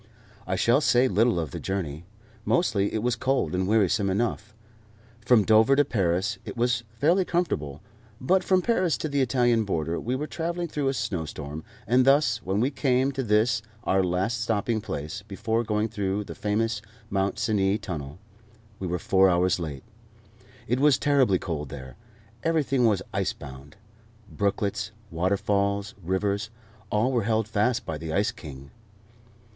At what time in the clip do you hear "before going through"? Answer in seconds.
15.27-16.23